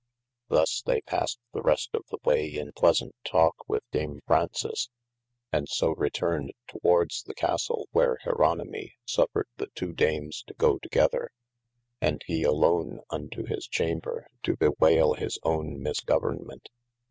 Thus 0.47 0.81
they 0.83 1.01
passed 1.01 1.37
the 1.53 1.61
rest 1.61 1.91
of 1.93 2.03
the 2.09 2.17
way 2.25 2.47
in 2.55 2.71
pleasaunt 2.71 3.13
talke 3.23 3.69
with 3.69 3.83
dame 3.91 4.21
Fraunces, 4.25 4.89
and 5.53 5.69
so 5.69 5.89
returned 5.93 6.53
towards 6.65 7.21
412 7.21 7.21
OF 7.21 7.29
MASTER 7.29 7.29
F. 7.29 7.29
J. 7.29 7.29
the 7.29 7.35
Castle 7.87 7.89
where 7.91 8.17
Jeronimy 8.23 8.93
suffered 9.05 9.47
the 9.57 9.67
two 9.75 9.93
dames 9.93 10.41
to 10.47 10.55
go 10.55 10.79
together, 10.79 11.29
and 12.01 12.23
he 12.25 12.41
alone 12.41 13.01
unto 13.11 13.45
his 13.45 13.67
chamber 13.67 14.25
to 14.41 14.57
bewayle 14.57 15.19
hys 15.19 15.37
own 15.43 15.79
misgovernment. 15.83 16.69